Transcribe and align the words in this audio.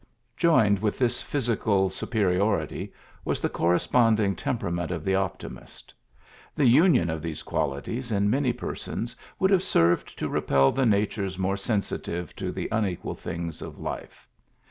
''Joined 0.45 0.79
with 0.79 0.97
this 0.97 1.21
physical 1.21 1.87
superi 1.87 2.39
ority 2.39 2.91
was 3.23 3.39
the 3.39 3.49
corresponding 3.49 4.35
temperament 4.35 4.89
of 4.89 5.05
the 5.05 5.13
optimist. 5.13 5.93
The 6.55 6.65
union 6.65 7.07
of 7.11 7.21
these 7.21 7.43
quali 7.43 7.83
ties 7.83 8.11
in 8.11 8.27
many 8.27 8.51
persons 8.51 9.15
would 9.37 9.51
have 9.51 9.61
served 9.61 10.17
to 10.17 10.27
repel 10.27 10.71
the 10.71 10.87
natures 10.87 11.37
more 11.37 11.55
sensitive 11.55 12.35
to 12.37 12.51
the 12.51 12.67
unequal 12.71 13.13
things 13.13 13.61
of 13.61 13.77
life. 13.77 14.27